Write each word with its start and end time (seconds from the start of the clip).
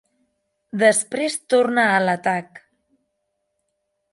Després 0.83 1.35
torna 1.55 1.83
a 1.91 1.99
l'atac. 2.07 2.59